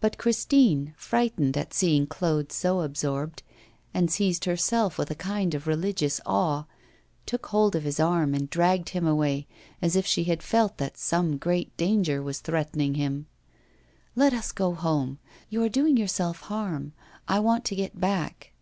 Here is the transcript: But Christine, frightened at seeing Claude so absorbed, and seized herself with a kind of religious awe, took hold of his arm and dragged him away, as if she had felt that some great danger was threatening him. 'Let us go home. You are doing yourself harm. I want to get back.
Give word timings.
But 0.00 0.16
Christine, 0.16 0.94
frightened 0.96 1.54
at 1.58 1.74
seeing 1.74 2.06
Claude 2.06 2.50
so 2.50 2.80
absorbed, 2.80 3.42
and 3.92 4.10
seized 4.10 4.46
herself 4.46 4.96
with 4.96 5.10
a 5.10 5.14
kind 5.14 5.54
of 5.54 5.66
religious 5.66 6.18
awe, 6.24 6.64
took 7.26 7.44
hold 7.48 7.76
of 7.76 7.82
his 7.82 8.00
arm 8.00 8.32
and 8.32 8.48
dragged 8.48 8.88
him 8.88 9.06
away, 9.06 9.46
as 9.82 9.96
if 9.96 10.06
she 10.06 10.24
had 10.24 10.42
felt 10.42 10.78
that 10.78 10.96
some 10.96 11.36
great 11.36 11.76
danger 11.76 12.22
was 12.22 12.40
threatening 12.40 12.94
him. 12.94 13.26
'Let 14.16 14.32
us 14.32 14.50
go 14.50 14.72
home. 14.72 15.18
You 15.50 15.62
are 15.62 15.68
doing 15.68 15.98
yourself 15.98 16.40
harm. 16.40 16.94
I 17.28 17.38
want 17.38 17.66
to 17.66 17.76
get 17.76 18.00
back. 18.00 18.54